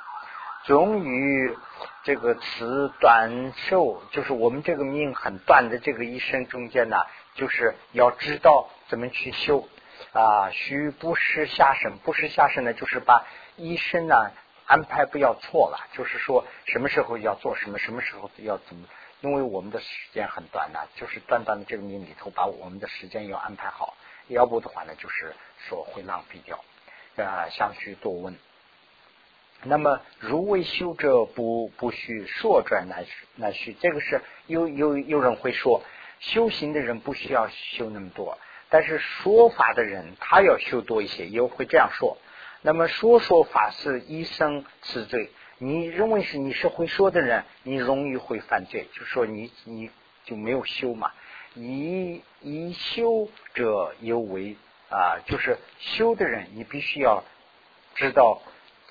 [0.65, 1.55] 终于
[2.03, 6.97] 这个词短寿，就是我们这个命很短的这个一生中间呢，
[7.35, 9.67] 就是要知道怎么去修
[10.13, 10.49] 啊。
[10.49, 13.25] 需不失下生，不失下生呢，就是把
[13.57, 14.31] 一生呢
[14.65, 18.87] 安排不要错了，就是说什么时候要做什么，什么时候要怎么，
[19.25, 23.97] 因为我们的时间很短呢，就是短短的这个命里头，把我们的时间要安排好，
[24.27, 25.33] 要不的话呢，就是
[25.67, 26.63] 说会浪费掉
[27.17, 27.49] 啊。
[27.49, 28.37] 相须多问。
[29.63, 33.07] 那么，如为修者不不须说转来
[33.37, 35.81] 来续，这个是有有有人会说，
[36.19, 38.37] 修行的人不需要修那么多，
[38.69, 42.19] 但是说法的人他要修多一些，又会这样说。
[42.61, 49.89] 那么说说法是一生之罪，你认为是你是会说的人，你容易会犯罪，就说你你
[50.25, 51.11] 就没有修嘛。
[51.53, 54.55] 以以修者尤为
[54.89, 57.23] 啊，就是修的人，你必须要
[57.95, 58.41] 知道。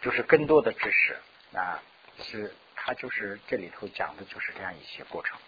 [0.03, 1.17] 就是更多的知识
[1.57, 1.81] 啊，
[2.19, 5.39] 是他就是这里头讲的就是这样一些过程。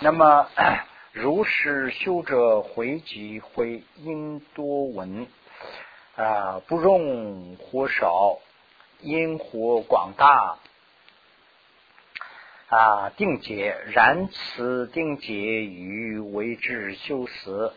[0.00, 0.48] 那么，
[1.12, 5.26] 如是修者回集会因多闻
[6.16, 8.38] 啊，不容或少，
[9.02, 10.56] 因火广大。
[12.68, 17.74] 啊，定解然此定解与为之修辞。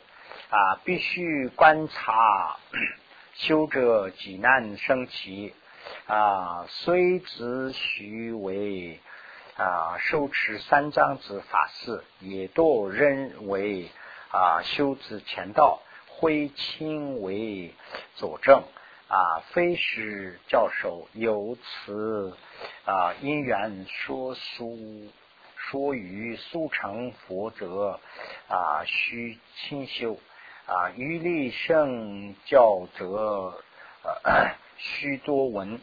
[0.49, 2.57] 啊，必须观察
[3.36, 5.53] 修者几难生起。
[6.07, 8.99] 啊，虽知虚为
[9.57, 13.89] 啊，受持三藏子法事，也都认为
[14.32, 17.73] 啊，修之前道，会亲为
[18.15, 18.63] 佐证。
[19.16, 22.36] 啊，非是教授由此
[22.84, 24.78] 啊因缘说书
[25.55, 27.97] 说于速成佛者
[28.49, 30.20] 啊，须清修
[30.66, 33.63] 啊，于立圣教者
[34.76, 35.80] 须多闻。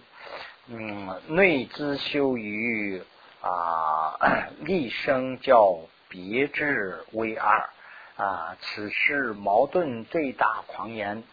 [0.66, 3.03] 嗯，内资修于
[3.41, 4.14] 啊，
[4.61, 5.78] 立生教
[6.11, 7.70] 别致为二
[8.16, 11.24] 啊，此事矛盾最大狂言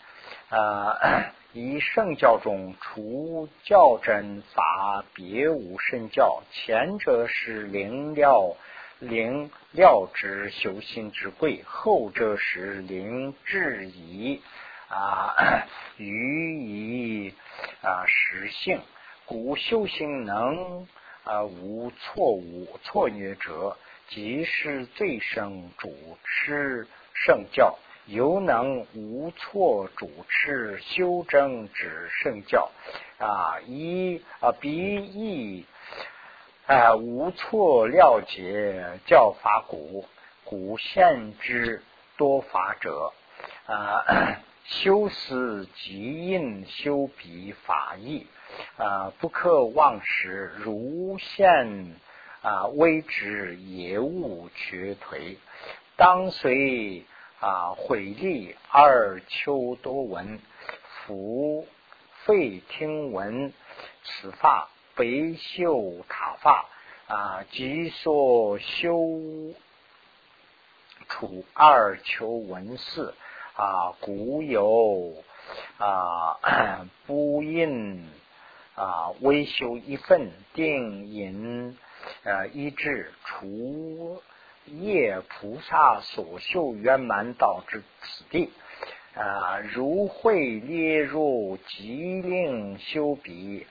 [0.50, 1.34] 啊。
[1.52, 6.44] 以圣教中除教真法，别无圣教。
[6.52, 8.56] 前者是灵料
[9.00, 14.40] 灵料之修心之贵，后者是灵质疑
[14.90, 15.66] 啊，
[15.98, 17.34] 予以
[17.82, 18.80] 啊实性。
[19.26, 20.88] 故修行能
[21.24, 23.76] 啊无错误错虐者，
[24.10, 25.92] 即是最胜主
[26.24, 27.74] 持圣教；
[28.10, 32.70] 犹能无错主持修正之圣教
[33.20, 35.66] 啊，一啊比义
[36.66, 40.06] 啊无错了解教法古
[40.44, 41.84] 古现之
[42.18, 43.14] 多法者
[43.68, 44.04] 啊，
[44.66, 48.26] 修思即应修彼法义。
[48.78, 51.96] 啊，不可忘时，如现
[52.42, 55.38] 啊，微之也勿绝颓。
[55.96, 57.06] 当随
[57.40, 60.40] 啊，毁力二求多闻，
[60.84, 61.68] 夫
[62.26, 63.54] 废听闻，
[64.04, 65.06] 此法白
[65.38, 66.66] 秀塔发
[67.08, 69.54] 啊，即所修
[71.08, 73.14] 处二求文事
[73.56, 75.14] 啊，古有
[75.78, 78.08] 啊不应。
[78.76, 81.78] 啊，微修一份定引
[82.24, 84.24] 呃一致除
[84.82, 88.52] 业菩萨所修圆满导致此地。
[89.16, 93.66] 啊，如会列入吉令修彼。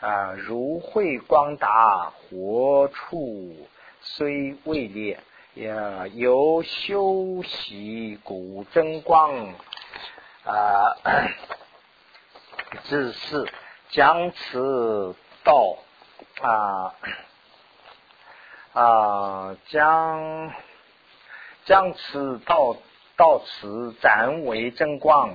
[0.00, 3.68] 啊，如会光达活处
[4.00, 5.20] 虽未列
[5.54, 5.74] 也
[6.14, 9.54] 由修习古真光。
[10.44, 10.96] 啊，
[12.84, 13.48] 自是。
[13.90, 15.76] 将此道。
[16.40, 16.94] 啊
[18.72, 20.52] 啊将
[21.64, 22.76] 将此道
[23.16, 25.34] 到此暂为正光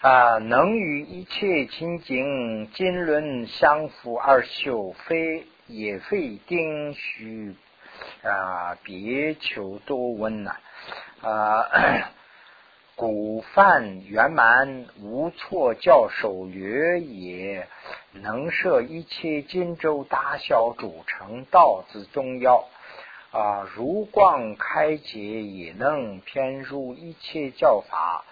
[0.00, 7.54] 啊，能与一切清净经论相符而修，非也非定虚
[8.22, 10.56] 啊，别求多闻呐
[11.22, 12.12] 啊。
[12.96, 17.68] 古范圆满无错，教授略也，
[18.12, 22.64] 能摄一切金州大小，组成道之中要
[23.32, 28.24] 啊，如光开解，也能偏入一切教法。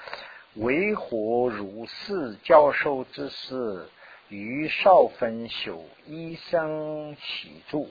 [0.55, 3.91] 为何如是教授之事？
[4.31, 7.91] 于少分修一生起住，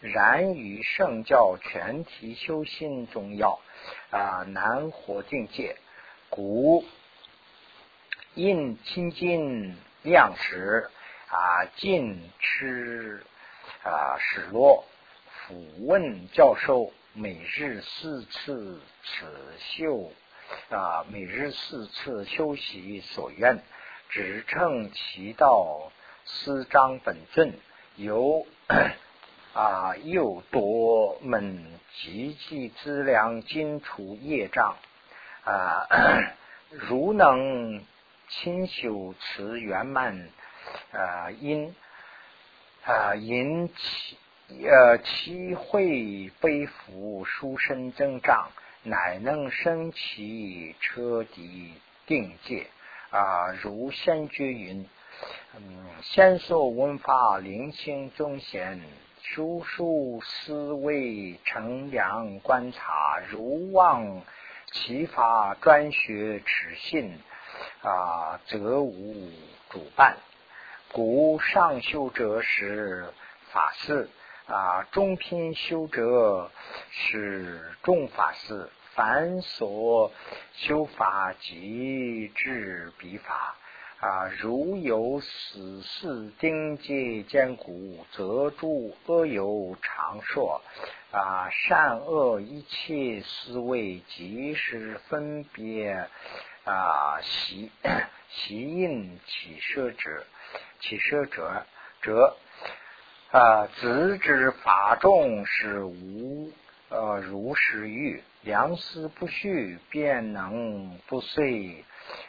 [0.00, 3.58] 然于圣教全体修心中要
[4.10, 5.76] 啊，难活境界。
[6.30, 6.84] 故
[8.34, 10.88] 应清净量时
[11.28, 13.22] 啊，尽吃
[13.82, 14.84] 啊，始落。
[15.46, 19.26] 俯问教授，每日四次此
[19.58, 20.12] 修
[20.70, 23.60] 啊，每日四次修习所愿，
[24.08, 25.90] 只称其道
[26.24, 27.52] 思章本尊，
[27.96, 28.46] 由
[29.52, 31.66] 啊又多门
[31.96, 34.76] 积积资粮，金除业障
[35.44, 35.86] 啊，
[36.70, 37.84] 如能
[38.28, 40.28] 亲修持圆满
[40.92, 41.74] 啊，因
[42.84, 44.16] 啊因其。
[44.52, 48.50] 呃，其会背负书生增长，
[48.82, 51.74] 乃能升其彻底
[52.04, 52.66] 定界
[53.10, 53.52] 啊！
[53.62, 54.88] 如先觉云：
[55.54, 58.82] 嗯，先说文法灵性宗贤，
[59.22, 64.22] 书书思维乘凉观察，如望
[64.72, 67.18] 其法专学持信
[67.82, 69.32] 啊，则无
[69.68, 70.16] 主办。
[70.92, 73.12] 故上修者是
[73.52, 74.08] 法事。
[74.46, 76.50] 啊，中品修者
[76.90, 80.10] 是众法事，凡所
[80.54, 83.54] 修法即至彼法。
[84.00, 90.62] 啊，如有死事丁界坚固，则诸恶有常说。
[91.12, 96.08] 啊，善恶一切思维即是分别。
[96.64, 97.70] 啊，习
[98.28, 100.24] 习应起舍者，
[100.80, 101.66] 起舍者
[102.00, 102.36] 者。
[103.32, 106.50] 啊，子之法众是无
[106.88, 111.84] 呃如是欲，良思不虚，便能不遂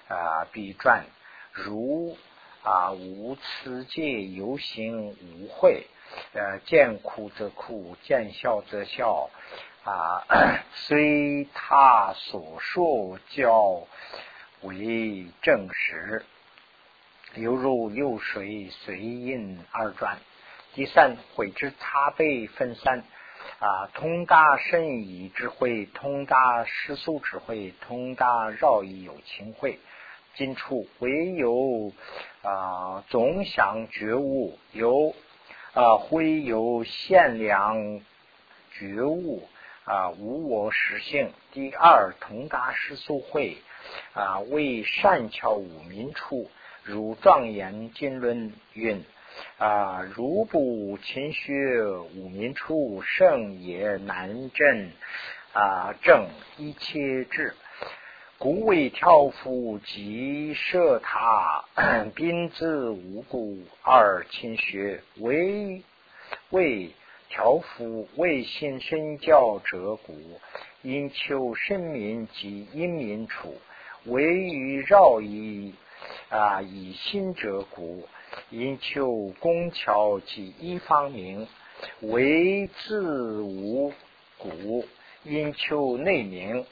[0.08, 1.06] 啊必转。
[1.52, 2.18] 如
[2.64, 5.88] 啊无此界游行无慧，
[6.34, 9.30] 呃见苦则苦，见笑则笑
[9.84, 10.24] 啊，
[10.74, 13.88] 虽他所说教
[14.62, 16.24] 为正实，
[17.36, 20.20] 犹如流水随印而转。
[20.74, 23.04] 第三，悔之差辈分散
[23.60, 29.80] 啊，通达圣意智慧，通达世俗智慧，通达绕意有情慧。
[30.36, 31.92] 今处唯有
[32.42, 35.14] 啊，总想觉悟有
[35.74, 38.02] 啊，会有限量
[38.72, 39.48] 觉悟
[39.86, 41.32] 啊，无我实性。
[41.52, 43.58] 第二，同达世俗慧
[44.14, 46.50] 啊，为善巧五民处，
[46.84, 49.04] 如庄严经论云。
[49.58, 50.02] 啊！
[50.14, 54.92] 如不勤学五名处，圣也难正
[55.54, 55.96] 啊！
[56.02, 56.28] 正
[56.58, 57.56] 一切智，
[58.44, 61.64] 故为挑夫即设他，
[62.16, 65.84] 宾子无故而勤学，为
[66.50, 66.90] 为
[67.30, 70.16] 挑夫为心身教者故，
[70.82, 73.54] 因求生民及因民处，
[74.06, 75.76] 为于绕以
[76.30, 78.08] 啊以心者故。
[78.50, 81.48] 因求工巧及一方名，
[82.00, 83.94] 为自无
[84.40, 84.84] 故；
[85.26, 86.66] 因求内名，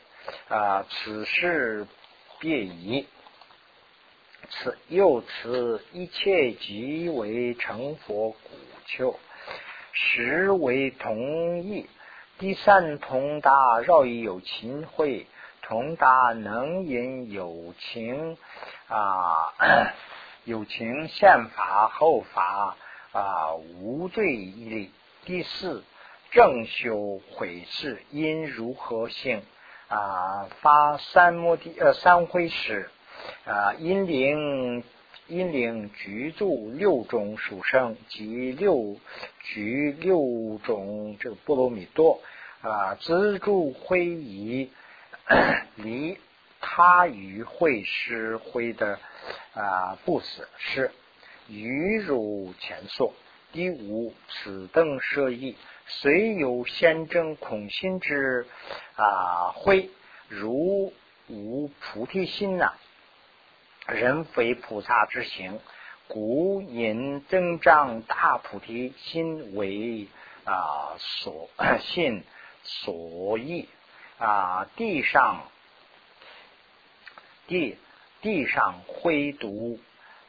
[0.49, 1.87] 啊，此事
[2.39, 3.07] 别矣。
[4.49, 8.37] 此又此一切即为成佛古
[8.87, 9.19] 丘，
[9.91, 11.87] 实为同义。
[12.39, 15.27] 第三同达绕以有情会，
[15.61, 18.37] 同达能引有情
[18.87, 19.53] 啊。
[20.45, 22.75] 有情宪法后法
[23.11, 24.91] 啊无罪一例。
[25.25, 25.83] 第四
[26.31, 29.43] 正修悔事因如何行
[29.89, 32.89] 啊发三摩地呃三回时
[33.45, 34.83] 啊因领
[35.27, 38.95] 因领居住六种属生及六
[39.43, 42.21] 居六种这个波罗蜜多
[42.61, 44.71] 啊资助会仪
[45.75, 46.17] 离
[46.61, 48.97] 他与会师会的。
[49.53, 50.91] 啊，不死是
[51.49, 53.13] 愚如前说。
[53.51, 55.55] 第五，此等舍意，
[55.89, 58.47] 虽有先正空心之
[58.95, 59.89] 啊慧，
[60.27, 60.93] 如
[61.27, 62.73] 无菩提心呐，
[63.87, 65.59] 人非菩萨之行，
[66.07, 70.07] 故因增长大菩提心为
[70.45, 71.49] 啊所
[71.81, 72.23] 信
[72.63, 73.67] 所依
[74.17, 75.43] 啊地上
[77.47, 77.77] 地。
[78.21, 79.79] 地上挥读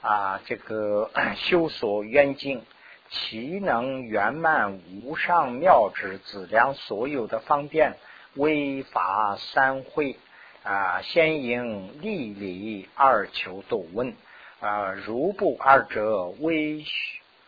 [0.01, 2.65] 啊，这个修所渊经，
[3.11, 7.97] 其能圆满无上妙之子量所有的方便，
[8.35, 10.17] 为法三会
[10.63, 14.15] 啊，先应立理二求斗问
[14.61, 16.85] 啊，如不二者，为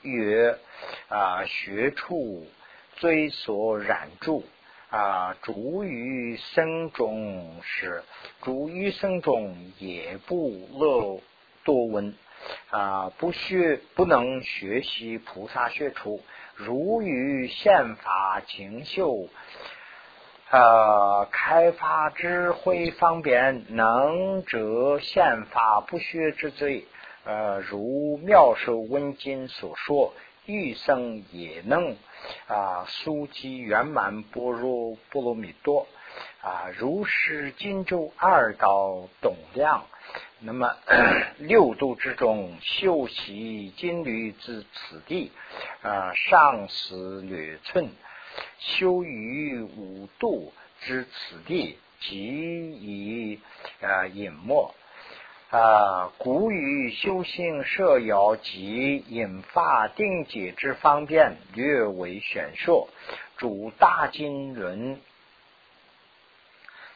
[0.03, 0.59] 曰
[1.09, 2.47] 啊学处
[2.97, 4.43] 追所染著。
[4.91, 8.03] 啊，逐于生中是，
[8.43, 11.19] 逐于生中也不乐
[11.65, 12.15] 多闻
[12.71, 16.21] 啊，不学不能学习菩萨学处，
[16.55, 19.29] 如于宪法精修。
[20.51, 26.87] 呃，开发智慧方便，能者宪法不学之罪。
[27.25, 30.13] 呃，如妙手文经所说，
[30.45, 31.97] 欲生也能
[32.49, 35.87] 啊，速集圆满般若波罗蜜多
[36.43, 39.87] 啊，如是荆州二道董亮。
[40.45, 40.75] 那么
[41.39, 45.31] 六度之中，修习金缕之此地
[45.83, 47.89] 啊，上十略寸。
[48.59, 53.41] 修于五度之此地，即以
[53.81, 54.75] 啊隐没
[55.51, 62.89] 啊，古语修行摄要及引发定解之方便，略为玄说。
[63.37, 65.01] 主大经轮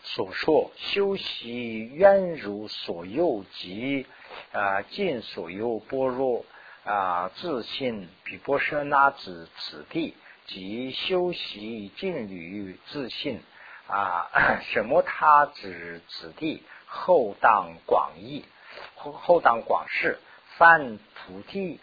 [0.09, 4.07] 所说，修习愿如所有及
[4.53, 6.45] 啊尽所有般若
[6.85, 10.15] 啊自信比波舍那子此地。
[10.47, 13.43] 即修习静虑自信
[13.89, 14.31] 啊，
[14.71, 18.45] 什么他子此地后当广义
[18.95, 20.21] 后后当广释，
[20.57, 21.81] 犯菩提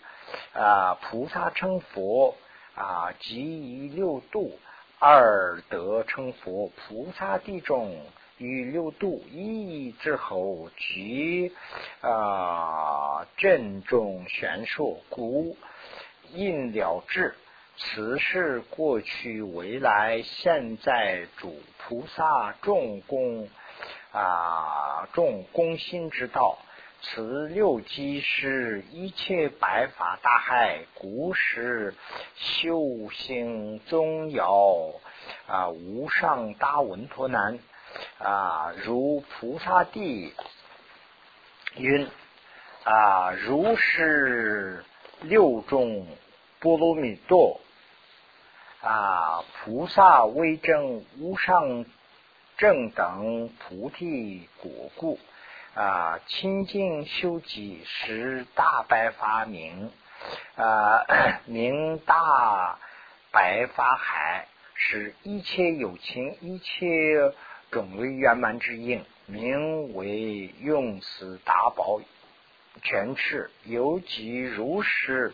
[0.53, 2.37] 啊，菩萨成佛
[2.73, 4.57] 啊，即于六度
[5.05, 7.93] 二得成佛，菩萨地中
[8.37, 11.51] 于六度一之后，即
[11.99, 15.57] 啊正中玄说，故
[16.31, 17.35] 应了智。
[17.75, 23.49] 此是过去、未来、现在主菩萨众功
[24.13, 26.57] 啊，众功心之道。
[27.03, 31.93] 此六即是一切白法大海，故时
[32.35, 34.93] 修行宗要
[35.45, 37.59] 啊，无上大文陀难
[38.19, 40.33] 啊，如菩萨地
[41.75, 42.07] 云
[42.83, 44.83] 啊，如是
[45.21, 46.07] 六种。
[46.59, 47.59] 波罗蜜多
[48.81, 51.83] 啊，菩萨威正无上
[52.55, 55.19] 正等菩提果故
[55.75, 59.91] 啊，清净修己是大白发明
[60.55, 61.03] 啊，
[61.45, 62.77] 名大
[63.31, 67.33] 白法海，是一切有情一切
[67.71, 71.99] 种类圆满之应，名为用此大宝
[72.83, 75.33] 全持，尤其如是。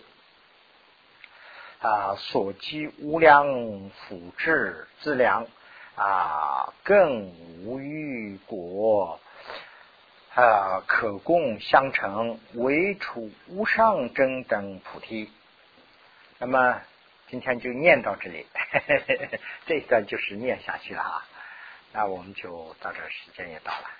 [1.81, 5.47] 啊，所积无量福智资粮
[5.95, 7.31] 啊，更
[7.63, 9.17] 无欲果
[10.39, 15.29] 啊，可供相成，唯处无上真等菩提。
[16.37, 16.81] 那么
[17.27, 18.45] 今天就念到这里，
[19.67, 21.27] 这一段就是念下去了啊。
[21.91, 23.98] 那我们就到这，时间也到了。